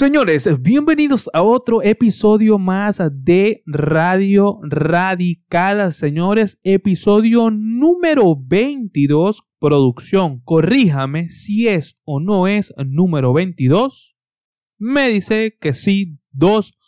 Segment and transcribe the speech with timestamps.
[0.00, 5.92] Señores, bienvenidos a otro episodio más de Radio Radical.
[5.92, 10.40] Señores, episodio número 22, producción.
[10.40, 14.16] Corríjame si es o no es número 22.
[14.78, 16.78] Me dice que sí, dos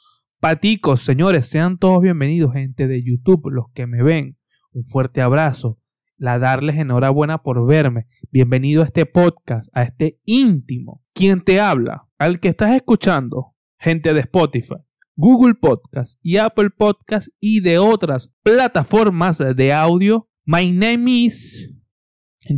[0.40, 1.02] paticos.
[1.02, 4.38] Señores, sean todos bienvenidos, gente de YouTube, los que me ven.
[4.72, 5.78] Un fuerte abrazo.
[6.16, 8.06] La darles enhorabuena por verme.
[8.30, 11.02] Bienvenido a este podcast, a este íntimo.
[11.12, 12.08] ¿Quién te habla?
[12.22, 14.76] Al que estás escuchando, gente de Spotify,
[15.16, 20.30] Google Podcast y Apple Podcast y de otras plataformas de audio.
[20.44, 21.74] My name is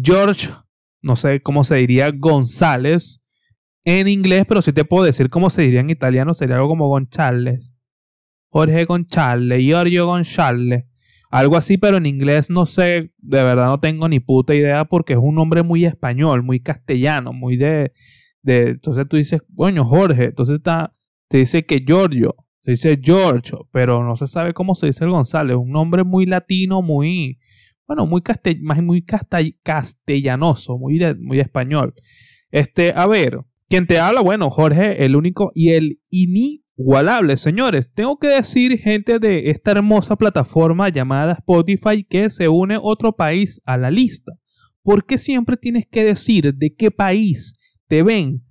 [0.02, 0.50] George,
[1.00, 3.22] no sé cómo se diría González
[3.84, 6.88] en inglés, pero si te puedo decir cómo se diría en italiano, sería algo como
[6.88, 7.74] González.
[8.50, 10.84] Jorge González, Giorgio González.
[11.30, 15.14] Algo así, pero en inglés no sé, de verdad no tengo ni puta idea porque
[15.14, 17.92] es un nombre muy español, muy castellano, muy de,
[18.44, 20.94] entonces tú dices, bueno, Jorge, entonces está,
[21.28, 25.10] te dice que Giorgio, te dice Giorgio, pero no se sabe cómo se dice el
[25.10, 27.38] González, un nombre muy latino, muy,
[27.86, 28.22] bueno, muy,
[28.60, 29.04] más muy
[30.78, 31.94] muy de, muy español.
[32.50, 34.20] Este, a ver, ¿quién te habla?
[34.20, 37.90] Bueno, Jorge, el único y el inigualable, señores.
[37.92, 43.60] Tengo que decir, gente de esta hermosa plataforma llamada Spotify, que se une otro país
[43.64, 44.32] a la lista.
[44.82, 47.56] ¿Por qué siempre tienes que decir de qué país
[47.88, 48.44] te ven,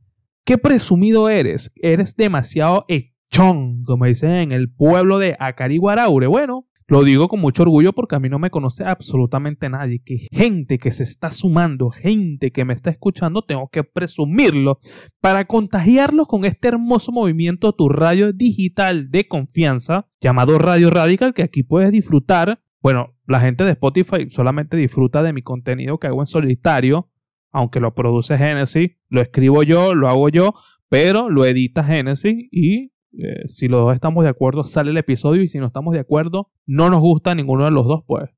[0.46, 6.28] qué presumido eres, eres demasiado echón, como dicen en el pueblo de Acariguaraure.
[6.28, 10.02] Bueno, lo digo con mucho orgullo porque a mí no me conoce absolutamente nadie.
[10.04, 14.80] Que gente que se está sumando, gente que me está escuchando, tengo que presumirlo
[15.22, 21.44] para contagiarlos con este hermoso movimiento tu radio digital de confianza llamado Radio Radical que
[21.44, 22.62] aquí puedes disfrutar.
[22.82, 27.10] Bueno, la gente de Spotify solamente disfruta de mi contenido que hago en solitario
[27.54, 30.54] aunque lo produce Genesis, lo escribo yo, lo hago yo,
[30.90, 35.44] pero lo edita Genesis y eh, si los dos estamos de acuerdo sale el episodio
[35.44, 38.30] y si no estamos de acuerdo no nos gusta ninguno de los dos, pues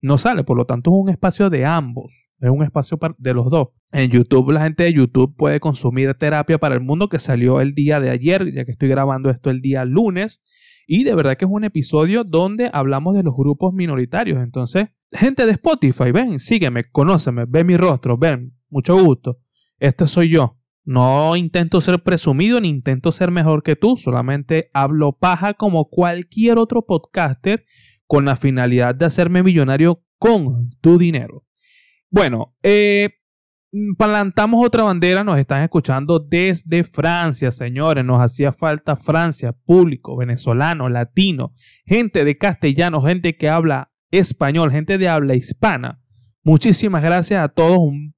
[0.00, 0.44] no sale.
[0.44, 3.68] Por lo tanto es un espacio de ambos, es un espacio de los dos.
[3.92, 7.74] En YouTube la gente de YouTube puede consumir terapia para el mundo que salió el
[7.74, 10.42] día de ayer, ya que estoy grabando esto el día lunes.
[10.86, 14.42] Y de verdad que es un episodio donde hablamos de los grupos minoritarios.
[14.42, 19.38] Entonces, gente de Spotify, ven, sígueme, conóceme, ve mi rostro, ven, mucho gusto.
[19.78, 20.56] Este soy yo.
[20.84, 26.58] No intento ser presumido ni intento ser mejor que tú, solamente hablo paja como cualquier
[26.58, 27.64] otro podcaster
[28.06, 31.44] con la finalidad de hacerme millonario con tu dinero.
[32.10, 33.10] Bueno, eh,
[33.96, 40.88] plantamos otra bandera, nos están escuchando desde Francia, señores, nos hacía falta Francia, público, venezolano,
[40.88, 41.52] latino,
[41.86, 46.02] gente de castellano, gente que habla español, gente de habla hispana.
[46.42, 48.14] Muchísimas gracias a todos, un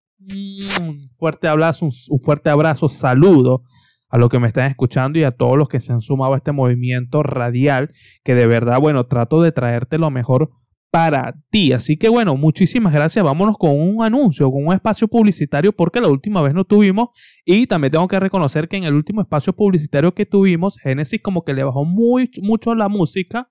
[0.81, 3.62] un fuerte abrazo, un, fuerte abrazo, saludo
[4.09, 6.37] a los que me están escuchando y a todos los que se han sumado a
[6.37, 7.91] este movimiento radial,
[8.25, 10.50] que de verdad, bueno, trato de traerte lo mejor
[10.91, 11.72] para ti.
[11.72, 13.25] Así que bueno, muchísimas gracias.
[13.25, 17.09] Vámonos con un anuncio, con un espacio publicitario, porque la última vez no tuvimos.
[17.47, 21.43] Y también tengo que reconocer que en el último espacio publicitario que tuvimos, Genesis como
[21.44, 23.49] que le bajó muy mucho la música,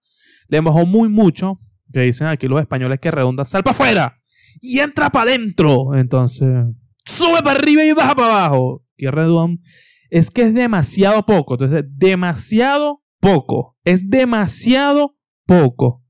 [0.48, 1.58] le bajó muy mucho,
[1.92, 4.21] que dicen aquí los españoles que redonda, sal para afuera
[4.60, 5.96] y entra para adentro.
[5.96, 6.50] Entonces,
[7.06, 8.84] sube para arriba y baja para abajo.
[8.98, 9.60] Y Redwan
[10.10, 11.56] es que es demasiado poco.
[11.56, 13.78] Entonces, demasiado poco.
[13.84, 16.04] Es demasiado poco.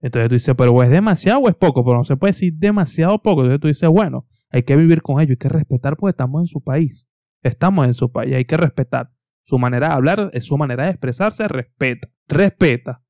[0.00, 3.20] Entonces tú dices, pero es demasiado o es poco, pero no se puede decir demasiado
[3.20, 3.42] poco.
[3.42, 6.46] Entonces tú dices, bueno, hay que vivir con ellos, hay que respetar porque estamos en
[6.46, 7.08] su país.
[7.42, 9.10] Estamos en su país, hay que respetar.
[9.44, 12.08] Su manera de hablar, su manera de expresarse, respeta.
[12.28, 13.02] Respeta.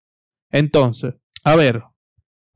[0.51, 1.15] Entonces,
[1.45, 1.83] a ver,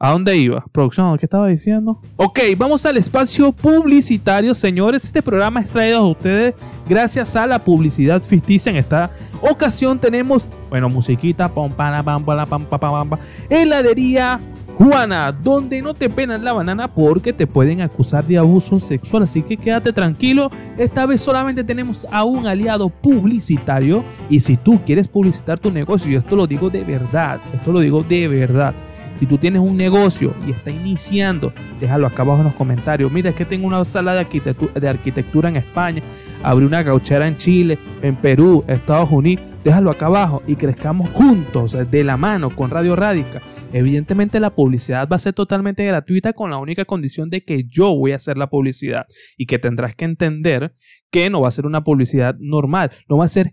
[0.05, 0.65] ¿A dónde iba?
[0.73, 2.01] Producción, ¿qué estaba diciendo?
[2.17, 5.05] Ok, vamos al espacio publicitario, señores.
[5.05, 6.57] Este programa es traído a ustedes
[6.89, 8.71] gracias a la publicidad ficticia.
[8.71, 13.11] En esta ocasión tenemos, bueno, musiquita, pam, pam, pam, pam, pam,
[13.49, 14.41] heladería
[14.75, 19.23] Juana, donde no te penan la banana porque te pueden acusar de abuso sexual.
[19.23, 20.51] Así que quédate tranquilo.
[20.79, 24.05] Esta vez solamente tenemos a un aliado publicitario.
[24.29, 27.79] Y si tú quieres publicitar tu negocio, y esto lo digo de verdad, esto lo
[27.79, 28.75] digo de verdad
[29.23, 33.13] si tú tienes un negocio y está iniciando, déjalo acá abajo en los comentarios.
[33.13, 36.03] Mira, es que tengo una sala de arquitectura, en España,
[36.43, 39.45] abrí una gauchera en Chile, en Perú, Estados Unidos.
[39.63, 43.41] Déjalo acá abajo y crezcamos juntos, de la mano, con Radio Radica.
[43.73, 47.95] Evidentemente la publicidad va a ser totalmente gratuita con la única condición de que yo
[47.95, 50.75] voy a hacer la publicidad y que tendrás que entender
[51.13, 53.53] que no va a ser una publicidad normal, no va a ser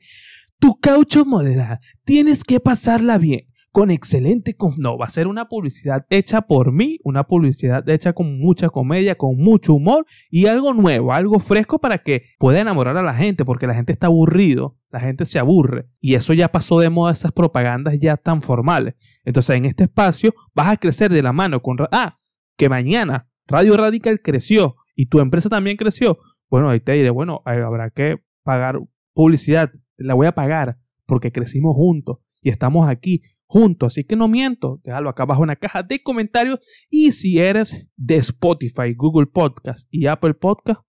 [0.58, 4.56] tu caucho moderada, tienes que pasarla bien con excelente...
[4.78, 9.16] No, va a ser una publicidad hecha por mí, una publicidad hecha con mucha comedia,
[9.16, 13.46] con mucho humor y algo nuevo, algo fresco para que pueda enamorar a la gente,
[13.46, 17.12] porque la gente está aburrido, la gente se aburre y eso ya pasó de moda,
[17.12, 18.96] esas propagandas ya tan formales.
[19.24, 21.78] Entonces en este espacio vas a crecer de la mano con...
[21.92, 22.18] Ah,
[22.58, 26.20] que mañana Radio Radical creció y tu empresa también creció.
[26.50, 28.80] Bueno, ahí te diré, bueno, habrá que pagar
[29.14, 33.94] publicidad, la voy a pagar porque crecimos juntos y estamos aquí juntos.
[33.94, 36.60] Así que no miento, déjalo acá abajo en la caja de comentarios.
[36.90, 40.82] Y si eres de Spotify, Google Podcast y Apple Podcast,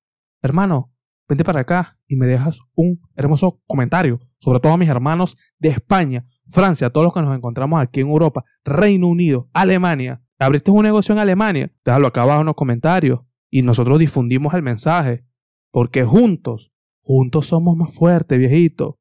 [0.42, 0.94] hermano,
[1.28, 4.20] vente para acá y me dejas un hermoso comentario.
[4.38, 8.08] Sobre todo a mis hermanos de España, Francia, todos los que nos encontramos aquí en
[8.08, 10.22] Europa, Reino Unido, Alemania.
[10.38, 13.20] Abriste un negocio en Alemania, déjalo acá abajo en los comentarios.
[13.50, 15.26] Y nosotros difundimos el mensaje.
[15.72, 18.99] Porque juntos, juntos somos más fuertes, viejito.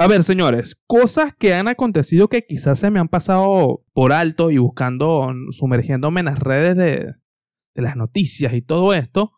[0.00, 4.52] A ver, señores, cosas que han acontecido que quizás se me han pasado por alto
[4.52, 7.14] y buscando, sumergiéndome en las redes de,
[7.74, 9.32] las noticias y todo esto.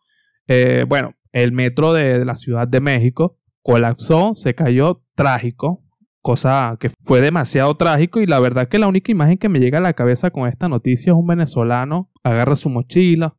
[0.47, 5.83] Eh, bueno, el metro de, la Ciudad de México colapsó, se cayó trágico,
[6.19, 9.79] cosa que fue demasiado trágico y la verdad que la única imagen que me llega
[9.79, 13.35] a la cabeza con esta noticia es un venezolano, agarra su mochila,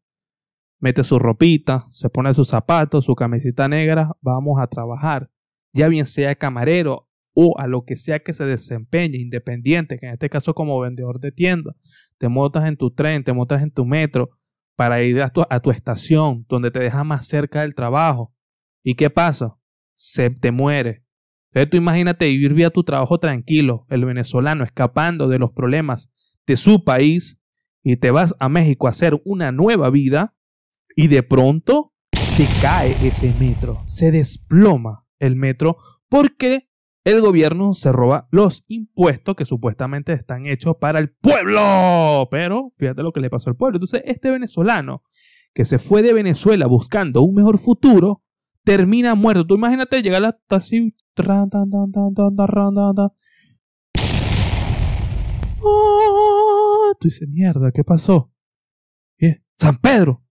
[0.81, 5.31] mete su ropita, se pone sus zapatos, su camiseta negra, vamos a trabajar.
[5.73, 10.13] Ya bien sea camarero, o a lo que sea que se desempeñe, independiente, que en
[10.13, 11.75] este caso como vendedor de tienda,
[12.19, 14.31] te montas en tu tren, te montas en tu metro
[14.77, 18.35] para ir a tu, a tu estación, donde te deja más cerca del trabajo.
[18.83, 19.57] ¿Y qué pasa?
[19.95, 21.05] Se te muere.
[21.51, 26.11] Entonces tú imagínate vivir vía tu trabajo tranquilo, el venezolano escapando de los problemas
[26.47, 27.41] de su país
[27.83, 30.35] y te vas a México a hacer una nueva vida
[30.97, 35.77] y de pronto se cae ese metro, se desploma el metro
[36.09, 36.71] porque
[37.05, 42.29] el gobierno se roba los impuestos que supuestamente están hechos para el pueblo.
[42.31, 43.77] Pero fíjate lo que le pasó al pueblo.
[43.77, 45.03] Entonces, este venezolano
[45.55, 48.23] que se fue de Venezuela buscando un mejor futuro,
[48.65, 49.47] termina muerto.
[49.47, 50.95] Tú imagínate llegar hasta así.
[57.01, 58.33] tú dices, mierda, ¿qué pasó?
[59.63, 60.25] San Pedro.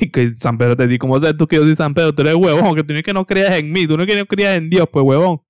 [0.00, 2.12] Y que San Pedro te dice, ¿cómo sabes tú que yo soy San Pedro?
[2.12, 4.26] Tú eres huevón, que tú no que no creas en mí, tú no que no
[4.26, 5.43] creas en Dios, pues huevón.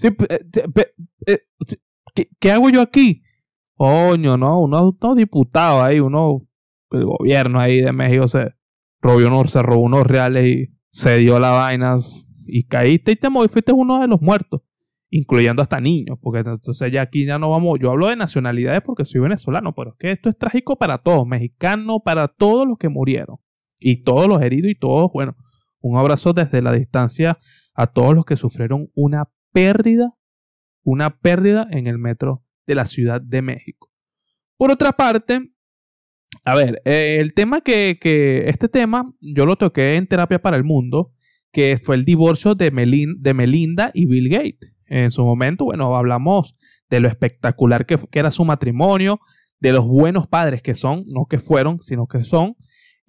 [0.00, 0.40] Sí, eh,
[1.26, 1.38] eh,
[2.40, 3.22] ¿qué, hago yo aquí?
[3.74, 6.48] Coño, no, uno, diputado ahí, uno,
[6.92, 8.54] el gobierno ahí de México se
[9.02, 11.98] robó unos, se robó unos reales y se dio la vaina
[12.46, 14.62] y caíste y te moviste, fuiste uno de los muertos,
[15.10, 19.04] incluyendo hasta niños, porque entonces ya aquí ya no vamos, yo hablo de nacionalidades porque
[19.04, 22.88] soy venezolano, pero es que esto es trágico para todos, mexicano, para todos los que
[22.88, 23.36] murieron
[23.78, 25.36] y todos los heridos y todos, bueno,
[25.80, 27.38] un abrazo desde la distancia
[27.74, 30.14] a todos los que sufrieron una pérdida,
[30.82, 33.90] una pérdida en el metro de la Ciudad de México.
[34.56, 35.52] Por otra parte,
[36.44, 40.56] a ver, eh, el tema que, que, este tema yo lo toqué en Terapia para
[40.56, 41.12] el Mundo,
[41.52, 42.70] que fue el divorcio de,
[43.18, 44.72] de Melinda y Bill Gates.
[44.86, 46.56] En su momento, bueno, hablamos
[46.88, 49.20] de lo espectacular que, que era su matrimonio,
[49.60, 52.56] de los buenos padres que son, no que fueron, sino que son,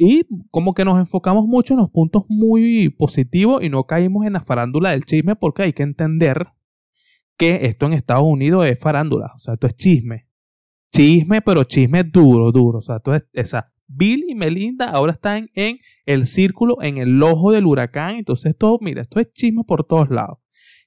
[0.03, 4.34] y como que nos enfocamos mucho en los puntos muy positivos y no caímos en
[4.34, 6.48] la farándula del chisme porque hay que entender
[7.38, 10.27] que esto en Estados Unidos es farándula, o sea, esto es chisme.
[10.91, 12.79] Chisme, pero chisme duro, duro.
[12.79, 13.72] O sea, esto es, esa.
[13.86, 15.77] Bill y Melinda ahora están en
[16.08, 18.15] el círculo, en el ojo del huracán.
[18.15, 20.39] Entonces, esto, mira, esto es chisme por todos lados.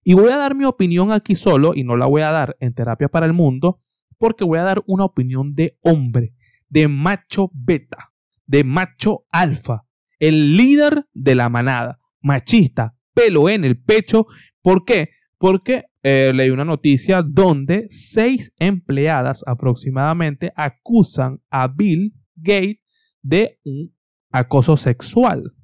[0.03, 2.75] Y voy a dar mi opinión aquí solo, y no la voy a dar en
[2.75, 3.81] Terapia para el Mundo,
[4.19, 6.35] porque voy a dar una opinión de hombre,
[6.69, 8.14] de macho beta
[8.47, 9.87] de macho alfa,
[10.19, 14.27] el líder de la manada, machista, pelo en el pecho.
[14.63, 15.11] ¿Por qué?
[15.39, 22.81] Porque eh, leí una noticia donde seis empleadas aproximadamente acusan a Bill Gates
[23.23, 23.95] de un
[24.31, 25.55] acoso sexual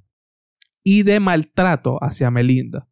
[0.82, 2.88] y de maltrato hacia Melinda.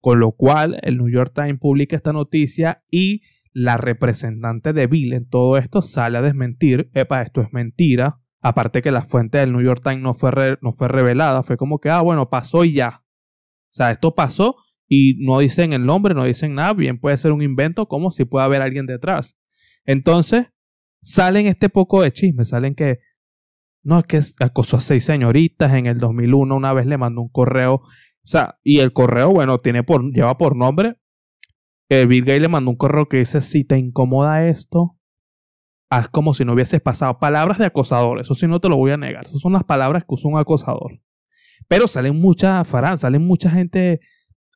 [0.00, 3.20] Con lo cual, el New York Times publica esta noticia y
[3.52, 8.82] la representante de Bill en todo esto sale a desmentir, epa, esto es mentira, Aparte
[8.82, 11.90] que la fuente del New York Times no fue, no fue revelada, fue como que,
[11.90, 13.04] ah, bueno, pasó y ya.
[13.04, 14.56] O sea, esto pasó
[14.88, 18.24] y no dicen el nombre, no dicen nada, bien puede ser un invento, como si
[18.24, 19.36] puede haber alguien detrás.
[19.84, 20.46] Entonces,
[21.02, 22.98] salen este poco de chisme, salen que,
[23.82, 27.28] no, es que acosó a seis señoritas en el 2001, una vez le mandó un
[27.28, 30.96] correo, o sea, y el correo, bueno, tiene por, lleva por nombre,
[31.88, 34.98] el Bill Gates le mandó un correo que dice, si te incomoda esto,
[35.90, 37.18] haz como si no hubieses pasado.
[37.18, 39.26] Palabras de acosador, eso sí no te lo voy a negar.
[39.26, 41.02] Esas son las palabras que usa un acosador.
[41.68, 44.00] Pero salen mucha salen mucha gente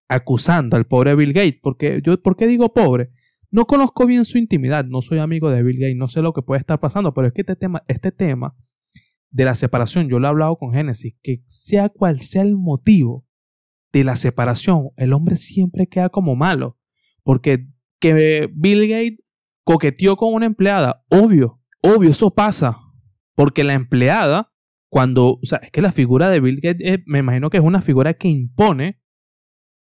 [0.08, 1.58] acusando al pobre Bill Gates.
[1.60, 3.10] Porque yo, ¿Por qué digo pobre?
[3.50, 6.42] No conozco bien su intimidad, no soy amigo de Bill Gates, no sé lo que
[6.42, 8.56] puede estar pasando, pero es que este tema, este tema
[9.30, 13.26] de la separación, yo lo he hablado con Génesis, que sea cual sea el motivo
[13.92, 16.78] de la separación, el hombre siempre queda como malo.
[17.22, 17.68] Porque
[18.00, 19.24] que Bill Gates
[19.64, 22.78] coqueteó con una empleada, obvio, obvio, eso pasa.
[23.35, 24.52] Porque la empleada,
[24.88, 27.83] cuando, o sea, es que la figura de Bill Gates, me imagino que es una
[27.83, 29.02] figura que impone,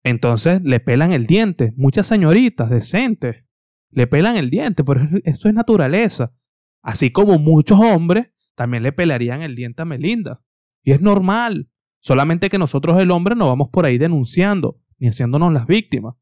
[0.02, 1.72] entonces le pelan el diente.
[1.76, 3.44] Muchas señoritas decentes
[3.90, 6.34] le pelan el diente, pero eso es naturaleza.
[6.82, 10.42] Así como muchos hombres también le pelarían el diente a Melinda.
[10.82, 11.70] Y es normal.
[12.00, 16.14] Solamente que nosotros el hombre no vamos por ahí denunciando ni haciéndonos las víctimas.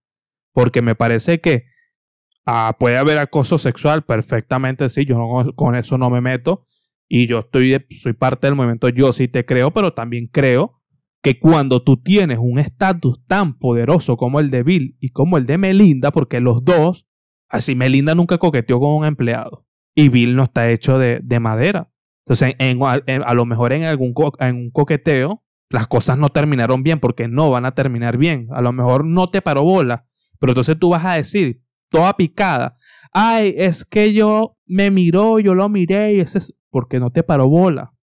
[0.52, 1.66] Porque me parece que
[2.46, 5.18] ah, puede haber acoso sexual perfectamente, sí, yo
[5.54, 6.66] con eso no me meto.
[7.08, 10.80] Y yo estoy, soy parte del movimiento, yo sí te creo, pero también creo
[11.22, 15.46] que cuando tú tienes un estatus tan poderoso como el de Bill y como el
[15.46, 17.06] de Melinda, porque los dos,
[17.48, 21.90] así Melinda nunca coqueteó con un empleado y Bill no está hecho de, madera.
[22.26, 22.54] Entonces,
[23.24, 27.50] a lo mejor en algún en un coqueteo, las cosas no terminaron bien porque no
[27.50, 28.48] van a terminar bien.
[28.52, 30.06] A lo mejor no te paró bola,
[30.38, 31.63] pero entonces tú vas a decir,
[31.94, 32.74] toda picada,
[33.12, 37.22] ay, es que yo me miró, yo lo miré y ese es porque no te
[37.22, 37.94] paró bola.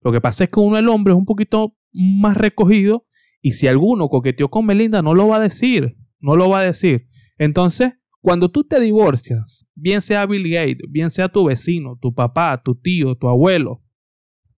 [0.00, 3.06] Lo que pasa es que uno, el hombre, es un poquito más recogido
[3.42, 6.66] y si alguno coqueteó con Melinda, no lo va a decir, no lo va a
[6.66, 7.06] decir.
[7.36, 7.92] Entonces,
[8.22, 12.76] cuando tú te divorcias, bien sea Bill Gates, bien sea tu vecino, tu papá, tu
[12.76, 13.84] tío, tu abuelo,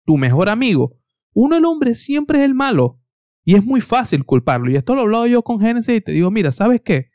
[0.04, 0.98] tu mejor amigo,
[1.32, 3.00] uno el hombre siempre es el malo.
[3.44, 4.70] Y es muy fácil culparlo.
[4.70, 7.10] Y esto lo he hablado yo con Génesis y te digo, mira, ¿sabes qué?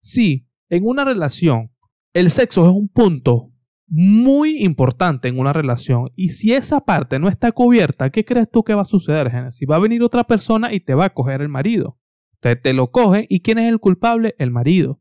[0.00, 1.70] Si en una relación
[2.14, 3.52] el sexo es un punto
[3.86, 8.62] muy importante en una relación y si esa parte no está cubierta, ¿qué crees tú
[8.62, 9.66] que va a suceder, Génesis?
[9.70, 11.98] Va a venir otra persona y te va a coger el marido.
[12.40, 14.34] Te, te lo coge y ¿quién es el culpable?
[14.38, 15.00] El marido.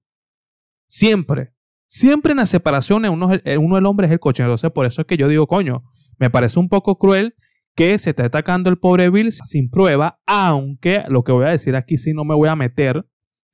[0.87, 1.53] Siempre.
[1.87, 4.43] Siempre en las separaciones uno, uno el hombre es el coche.
[4.43, 5.83] Entonces por eso es que yo digo, coño,
[6.17, 7.35] me parece un poco cruel
[7.75, 11.75] que se está atacando el pobre Bill sin prueba, aunque lo que voy a decir
[11.75, 13.05] aquí sí no me voy a meter,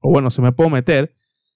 [0.01, 1.13] o bueno, se me puedo meter,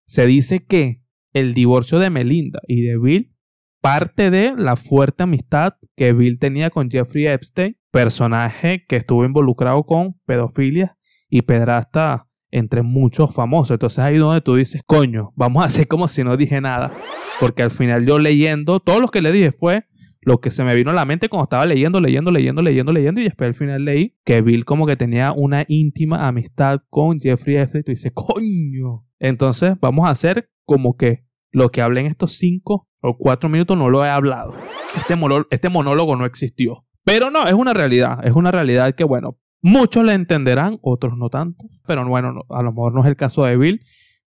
[0.08, 3.34] se dice que el divorcio de Melinda y de Bill
[3.82, 9.84] parte de la fuerte amistad que Bill tenía con Jeffrey Epstein, personaje que estuvo involucrado
[9.86, 10.98] con pedofilia
[11.30, 13.72] y pedrasta entre muchos famosos.
[13.72, 16.98] Entonces ahí donde tú dices, coño, vamos a hacer como si no dije nada.
[17.40, 19.86] Porque al final yo leyendo, todo lo que le dije fue,
[20.22, 23.22] lo que se me vino a la mente cuando estaba leyendo, leyendo, leyendo, leyendo, leyendo,
[23.22, 27.58] y después al final leí que Bill como que tenía una íntima amistad con Jeffrey
[27.58, 27.82] Epstein.
[27.82, 29.07] Y tú dices, coño.
[29.20, 33.78] Entonces vamos a hacer como que lo que hablé en estos cinco o cuatro minutos
[33.78, 34.54] no lo he hablado.
[34.96, 35.16] Este,
[35.50, 36.86] este monólogo no existió.
[37.04, 38.20] Pero no, es una realidad.
[38.26, 41.66] Es una realidad que, bueno, muchos le entenderán, otros no tanto.
[41.86, 43.82] Pero bueno, a lo mejor no es el caso de Bill.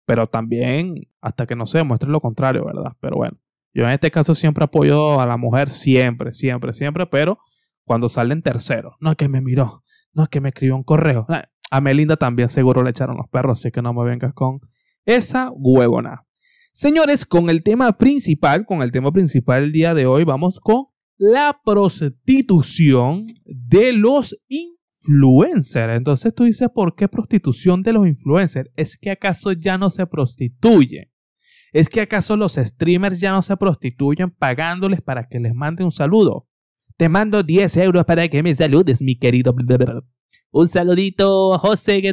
[0.07, 2.97] Pero también hasta que no se demuestre lo contrario, ¿verdad?
[3.01, 3.39] Pero bueno.
[3.73, 7.39] Yo en este caso siempre apoyo a la mujer, siempre, siempre, siempre, pero
[7.85, 11.27] cuando salen terceros, no es que me miró, no es que me escribió un correo.
[11.71, 14.61] A Melinda también seguro le echaron los perros, así que no me vengas con
[15.05, 16.27] esa huevona.
[16.73, 20.85] Señores, con el tema principal, con el tema principal del día de hoy, vamos con
[21.19, 25.97] la prostitución de los influencers.
[25.97, 28.71] Entonces tú dices, ¿por qué prostitución de los influencers?
[28.77, 31.13] ¿Es que acaso ya no se prostituye?
[31.73, 35.91] ¿Es que acaso los streamers ya no se prostituyen pagándoles para que les mande un
[35.91, 36.49] saludo?
[36.97, 39.55] Te mando 10 euros para que me saludes, mi querido.
[40.53, 42.13] Un saludito, José, que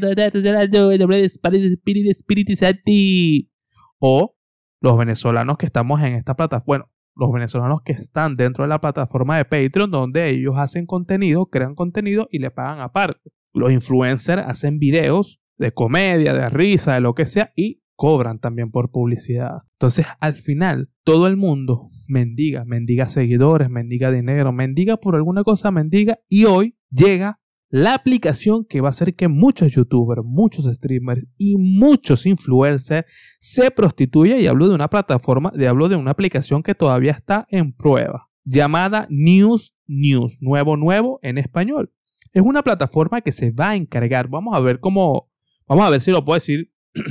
[2.09, 2.53] Espíritu
[2.83, 3.51] ti.
[3.99, 4.35] O
[4.79, 6.65] los venezolanos que estamos en esta plataforma.
[6.65, 11.47] Bueno, los venezolanos que están dentro de la plataforma de Patreon, donde ellos hacen contenido,
[11.47, 13.31] crean contenido y le pagan aparte.
[13.53, 18.69] Los influencers hacen videos de comedia, de risa, de lo que sea, y cobran también
[18.69, 19.63] por publicidad.
[19.79, 25.71] Entonces, al final, todo el mundo mendiga, mendiga seguidores, mendiga dinero, mendiga por alguna cosa,
[25.71, 31.25] mendiga, y hoy llega la aplicación que va a hacer que muchos youtubers, muchos streamers
[31.37, 33.05] y muchos influencers
[33.39, 37.45] se prostituyan y hablo de una plataforma, de hablo de una aplicación que todavía está
[37.49, 41.93] en prueba, llamada News News, nuevo nuevo en español.
[42.33, 45.29] Es una plataforma que se va a encargar, vamos a ver cómo,
[45.67, 46.71] vamos a ver si lo puedo decir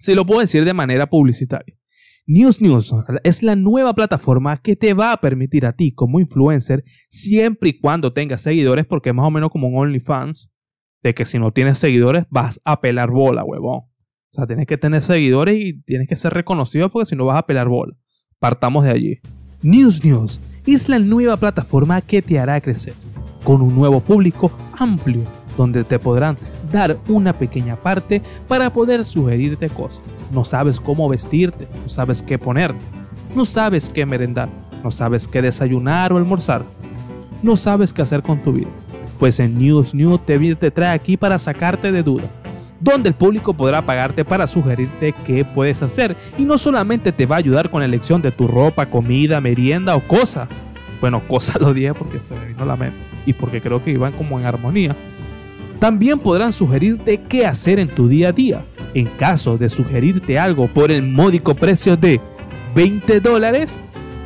[0.00, 1.78] Si lo puedo decir de manera publicitaria.
[2.32, 2.94] News News
[3.24, 7.80] es la nueva plataforma que te va a permitir a ti como influencer, siempre y
[7.80, 10.48] cuando tengas seguidores, porque es más o menos como un OnlyFans,
[11.02, 13.80] de que si no tienes seguidores vas a pelar bola, huevón.
[13.80, 13.88] O
[14.30, 17.46] sea, tienes que tener seguidores y tienes que ser reconocido porque si no vas a
[17.46, 17.96] pelar bola.
[18.38, 19.18] Partamos de allí.
[19.62, 22.94] News News es la nueva plataforma que te hará crecer,
[23.42, 25.26] con un nuevo público amplio
[25.60, 26.38] donde te podrán
[26.72, 30.02] dar una pequeña parte para poder sugerirte cosas.
[30.32, 32.74] No sabes cómo vestirte, no sabes qué poner,
[33.34, 34.48] no sabes qué merendar,
[34.82, 36.64] no sabes qué desayunar o almorzar,
[37.42, 38.70] no sabes qué hacer con tu vida.
[39.18, 42.24] Pues en News News te, te trae aquí para sacarte de duda
[42.80, 47.36] donde el público podrá pagarte para sugerirte qué puedes hacer y no solamente te va
[47.36, 50.48] a ayudar con la elección de tu ropa, comida, merienda o cosa.
[51.02, 54.12] Bueno, cosa lo dije porque se me vino la mente y porque creo que iban
[54.12, 54.96] como en armonía.
[55.80, 58.66] También podrán sugerirte qué hacer en tu día a día.
[58.92, 62.20] En caso de sugerirte algo por el módico precio de
[62.74, 63.80] 20 dólares,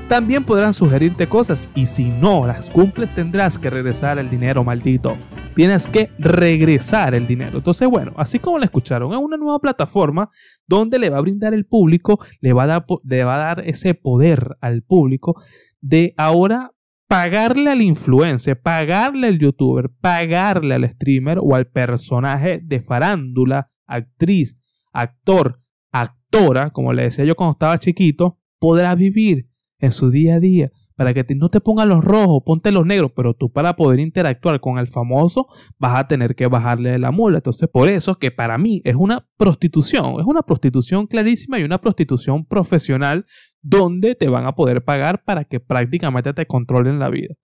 [0.09, 5.17] también podrán sugerirte cosas y si no las cumples tendrás que regresar el dinero maldito.
[5.55, 7.59] Tienes que regresar el dinero.
[7.59, 10.31] Entonces, bueno, así como lo escucharon, es una nueva plataforma
[10.67, 15.41] donde le va a brindar el público, le va a dar ese poder al público
[15.81, 16.74] de ahora
[17.15, 24.59] pagarle al influencer, pagarle al youtuber, pagarle al streamer o al personaje de farándula, actriz,
[24.93, 30.41] actor, actora, como le decía yo cuando estaba chiquito, podrá vivir en su día a
[30.41, 34.01] día para que no te pongan los rojos, ponte los negros, pero tú para poder
[34.01, 35.49] interactuar con el famoso
[35.79, 37.39] vas a tener que bajarle la mula.
[37.39, 41.81] Entonces, por eso que para mí es una prostitución, es una prostitución clarísima y una
[41.81, 43.27] prostitución profesional
[43.61, 47.35] donde te van a poder pagar para que prácticamente te controlen la vida.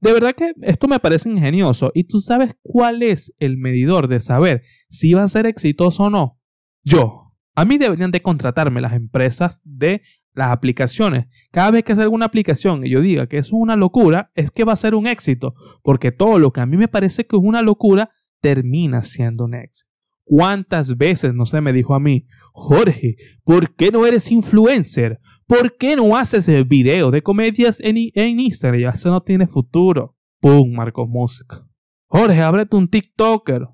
[0.00, 4.20] De verdad que esto me parece ingenioso y tú sabes cuál es el medidor de
[4.20, 6.40] saber si va a ser exitoso o no.
[6.84, 7.24] Yo.
[7.54, 10.02] A mí deberían de contratarme las empresas de
[10.38, 11.26] las aplicaciones.
[11.50, 14.52] Cada vez que hace alguna aplicación y yo diga que eso es una locura, es
[14.52, 17.36] que va a ser un éxito, porque todo lo que a mí me parece que
[17.36, 19.90] es una locura termina siendo un éxito.
[20.22, 25.20] ¿Cuántas veces no se me dijo a mí, Jorge, ¿por qué no eres influencer?
[25.46, 28.80] ¿Por qué no haces videos de comedias en, en Instagram?
[28.80, 30.16] Ya eso no tiene futuro.
[30.40, 30.72] ¡Pum!
[30.72, 31.66] Marcos Música.
[32.06, 33.66] Jorge, ábrete un TikToker.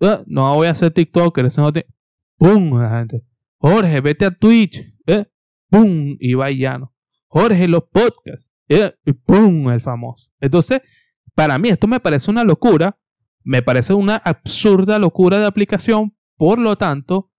[0.00, 1.88] Ah, no voy a ser TikToker, eso no tiene.
[2.36, 2.80] ¡Pum!
[2.80, 3.24] Gente.
[3.58, 4.82] Jorge, vete a Twitch.
[5.06, 5.26] ¿Eh?
[5.70, 6.16] ¡Pum!
[6.38, 6.94] Va llano.
[7.26, 9.70] Jorge, los podcasts, y ¡pum!
[9.70, 10.30] El famoso.
[10.40, 10.80] Entonces,
[11.34, 12.98] para mí esto me parece una locura,
[13.44, 17.32] me parece una absurda locura de aplicación, por lo tanto,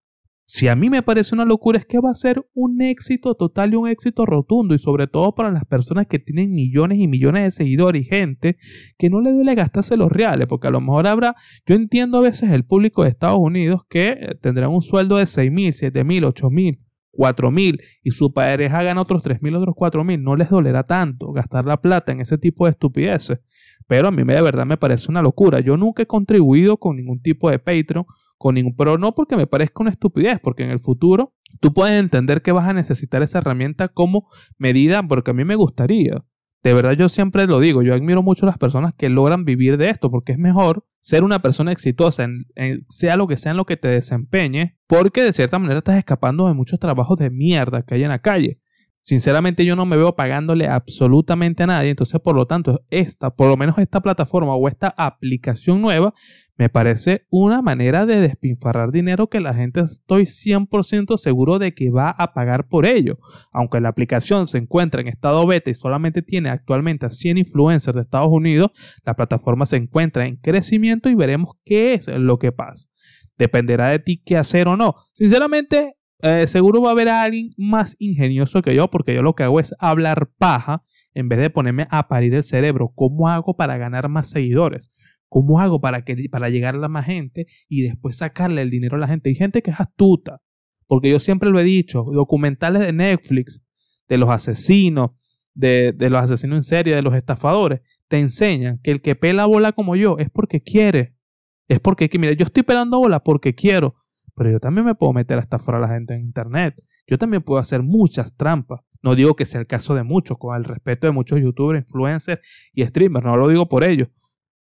[0.52, 3.72] si a mí me parece una locura es que va a ser un éxito total
[3.72, 7.44] y un éxito rotundo y sobre todo para las personas que tienen millones y millones
[7.44, 8.58] de seguidores y gente
[8.98, 11.36] que no le duele gastarse los reales, porque a lo mejor habrá,
[11.68, 15.52] yo entiendo a veces el público de Estados Unidos que tendrán un sueldo de 6
[15.52, 16.80] mil, 7 mil, 8 mil,
[17.20, 20.84] cuatro mil y su pareja gana otros tres mil, otros cuatro mil, no les dolerá
[20.84, 23.42] tanto gastar la plata en ese tipo de estupideces.
[23.88, 25.60] Pero a mí de verdad me parece una locura.
[25.60, 28.06] Yo nunca he contribuido con ningún tipo de Patreon,
[28.38, 32.00] con ningún, pero no porque me parezca una estupidez, porque en el futuro tú puedes
[32.00, 36.24] entender que vas a necesitar esa herramienta como medida, porque a mí me gustaría.
[36.64, 39.76] De verdad yo siempre lo digo, yo admiro mucho a las personas que logran vivir
[39.76, 43.58] de esto, porque es mejor ser una persona exitosa, en, sea lo que sea en
[43.58, 47.84] lo que te desempeñe, porque de cierta manera estás escapando de muchos trabajos de mierda
[47.84, 48.60] que hay en la calle.
[49.04, 53.48] Sinceramente yo no me veo pagándole absolutamente a nadie, entonces por lo tanto esta, por
[53.48, 56.14] lo menos esta plataforma o esta aplicación nueva,
[56.60, 61.90] me parece una manera de despinfarrar dinero que la gente estoy 100% seguro de que
[61.90, 63.18] va a pagar por ello.
[63.54, 67.96] Aunque la aplicación se encuentra en estado beta y solamente tiene actualmente a 100 influencers
[67.96, 68.72] de Estados Unidos,
[69.06, 72.90] la plataforma se encuentra en crecimiento y veremos qué es lo que pasa.
[73.38, 74.96] Dependerá de ti qué hacer o no.
[75.14, 79.44] Sinceramente, eh, seguro va a haber alguien más ingenioso que yo, porque yo lo que
[79.44, 82.92] hago es hablar paja en vez de ponerme a parir el cerebro.
[82.96, 84.92] ¿Cómo hago para ganar más seguidores?
[85.28, 89.00] ¿Cómo hago para, que, para llegar a más gente y después sacarle el dinero a
[89.00, 89.30] la gente?
[89.30, 90.42] Hay gente que es astuta,
[90.88, 93.62] porque yo siempre lo he dicho, documentales de Netflix,
[94.08, 95.12] de los asesinos,
[95.54, 99.46] de, de los asesinos en serie, de los estafadores, te enseñan que el que pela
[99.46, 101.16] bola como yo es porque quiere.
[101.68, 103.96] Es porque, mira, yo estoy pelando bola porque quiero.
[104.40, 106.82] Pero yo también me puedo meter hasta fuera a la gente en internet.
[107.06, 108.80] Yo también puedo hacer muchas trampas.
[109.04, 112.40] No digo que sea el caso de muchos, con el respeto de muchos youtubers, influencers
[112.74, 113.26] y streamers.
[113.26, 114.08] No lo digo por ellos.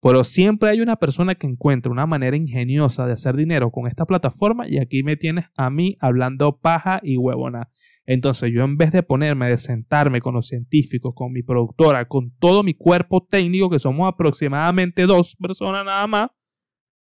[0.02, 4.06] Pero siempre hay una persona que encuentra una manera ingeniosa de hacer dinero con esta
[4.06, 7.70] plataforma y aquí me tienes a mí hablando paja y huevona.
[8.06, 12.34] Entonces yo en vez de ponerme, de sentarme con los científicos, con mi productora, con
[12.40, 16.30] todo mi cuerpo técnico, que somos aproximadamente dos personas nada más,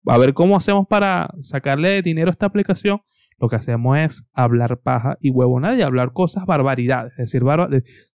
[0.05, 3.01] a ver cómo hacemos para sacarle dinero a esta aplicación.
[3.39, 7.11] Lo que hacemos es hablar paja y huevonada y hablar cosas barbaridades.
[7.17, 7.43] Es decir,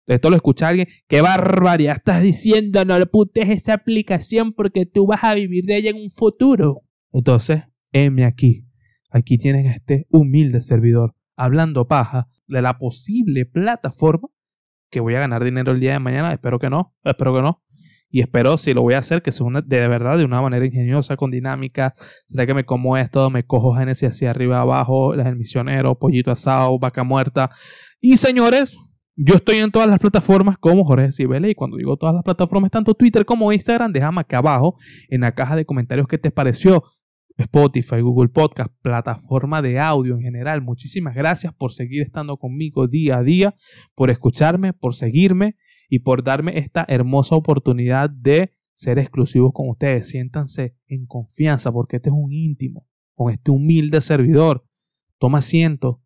[0.06, 0.88] esto lo escucha alguien.
[1.08, 2.86] ¿Qué barbaridad estás diciendo?
[2.86, 6.84] No le putes esa aplicación porque tú vas a vivir de ella en un futuro.
[7.12, 8.68] Entonces, heme aquí.
[9.10, 14.30] Aquí tienen este humilde servidor hablando paja de la posible plataforma
[14.90, 16.32] que voy a ganar dinero el día de mañana.
[16.32, 16.96] Espero que no.
[17.04, 17.64] Espero que no.
[18.10, 21.18] Y espero si lo voy a hacer que sea de verdad de una manera ingeniosa,
[21.18, 21.94] con dinámica.
[22.28, 26.78] Será que me como esto, me cojo Genesis hacia arriba abajo, el misionero, pollito asado,
[26.80, 27.50] vaca muerta.
[28.00, 28.78] Y señores,
[29.16, 32.72] yo estoy en todas las plataformas como Jorge Cibele y cuando digo todas las plataformas,
[32.72, 34.76] tanto Twitter como Instagram, déjame acá abajo
[35.10, 36.84] en la caja de comentarios qué te pareció.
[37.38, 40.64] Spotify, Google Podcast, plataforma de audio en general.
[40.64, 43.54] Muchísimas gracias por seguir estando conmigo día a día,
[43.94, 45.56] por escucharme, por seguirme
[45.88, 50.10] y por darme esta hermosa oportunidad de ser exclusivos con ustedes.
[50.10, 54.66] Siéntanse en confianza porque este es un íntimo, con este humilde servidor.
[55.18, 56.04] Toma asiento,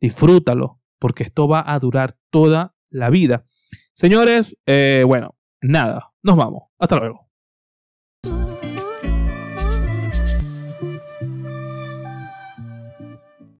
[0.00, 3.46] disfrútalo, porque esto va a durar toda la vida.
[3.92, 6.64] Señores, eh, bueno, nada, nos vamos.
[6.78, 7.30] Hasta luego.